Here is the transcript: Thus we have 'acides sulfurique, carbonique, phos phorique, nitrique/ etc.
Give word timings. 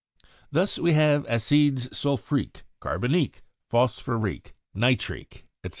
Thus 0.51 0.79
we 0.79 0.93
have 0.93 1.27
'acides 1.27 1.87
sulfurique, 1.89 2.63
carbonique, 2.81 3.43
phos 3.69 4.01
phorique, 4.01 4.53
nitrique/ 4.75 5.43
etc. 5.63 5.69